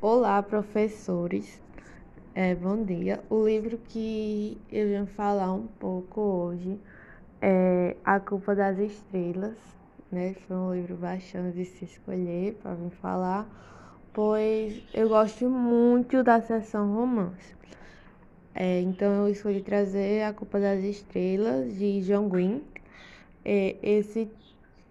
[0.00, 1.60] Olá, professores.
[2.32, 3.20] É, bom dia.
[3.28, 6.78] O livro que eu venho falar um pouco hoje
[7.42, 9.56] é A Culpa das Estrelas,
[10.08, 10.36] né?
[10.46, 13.44] Foi um livro bastante de se escolher para vir falar,
[14.12, 17.56] pois eu gosto muito da seção romance.
[18.54, 22.62] É, então eu escolhi trazer A Culpa das Estrelas de John Green.
[23.44, 24.30] É, esse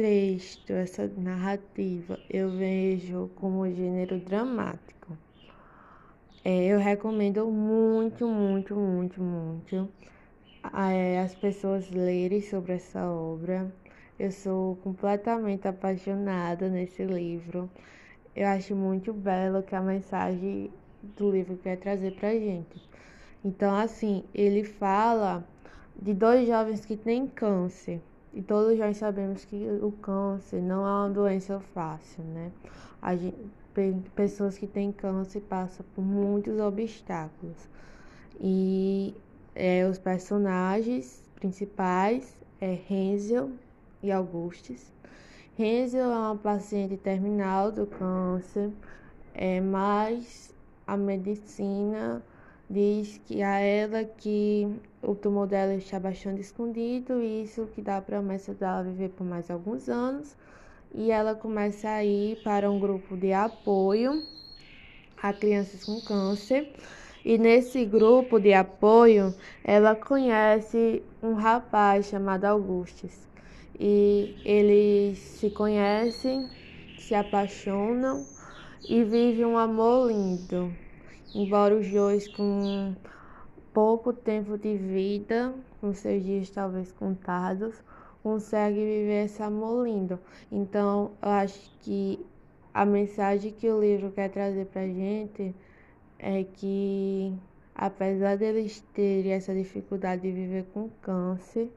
[0.00, 5.14] texto, essa narrativa, eu vejo como gênero dramático.
[6.42, 9.92] É, eu recomendo muito, muito, muito, muito
[10.72, 13.70] é, as pessoas lerem sobre essa obra.
[14.18, 17.68] Eu sou completamente apaixonada nesse livro.
[18.34, 20.70] Eu acho muito belo que a mensagem
[21.02, 22.80] do livro quer trazer pra gente.
[23.44, 25.46] Então, assim, ele fala
[25.94, 28.00] de dois jovens que têm câncer.
[28.32, 32.52] E todos nós sabemos que o câncer não é uma doença fácil, né?
[33.16, 33.50] Gente,
[34.14, 37.68] pessoas que têm câncer passam por muitos obstáculos.
[38.38, 39.14] E
[39.54, 43.50] é, os personagens principais é Renzel
[44.02, 44.92] e Augustus.
[45.56, 48.70] Renzel é uma paciente terminal do câncer,
[49.34, 50.54] é, mas
[50.86, 52.22] a medicina
[52.70, 54.68] diz que a ela que
[55.02, 59.50] o tumor dela está bastante escondido, isso que dá a promessa dela viver por mais
[59.50, 60.36] alguns anos.
[60.94, 64.22] E ela começa a ir para um grupo de apoio
[65.20, 66.72] a crianças com câncer.
[67.24, 69.34] E nesse grupo de apoio,
[69.64, 73.12] ela conhece um rapaz chamado Augustus.
[73.78, 76.48] E eles se conhecem,
[76.98, 78.24] se apaixonam
[78.88, 80.72] e vivem um amor lindo
[81.34, 82.94] embora os dois com
[83.72, 87.74] pouco tempo de vida, com seus dias talvez contados,
[88.22, 90.18] conseguem viver esse amor lindo.
[90.50, 92.24] Então, eu acho que
[92.74, 95.54] a mensagem que o livro quer trazer pra gente
[96.18, 97.34] é que
[97.74, 101.70] apesar deles terem essa dificuldade de viver com câncer,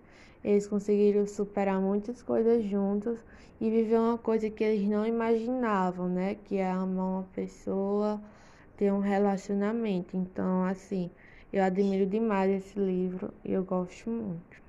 [0.43, 3.17] eles conseguiram superar muitas coisas juntos
[3.61, 6.35] e viver uma coisa que eles não imaginavam, né?
[6.43, 8.19] Que é amar uma pessoa
[8.83, 10.17] ter um relacionamento.
[10.17, 11.09] Então, assim,
[11.53, 14.62] eu admiro demais esse livro e eu gosto muito.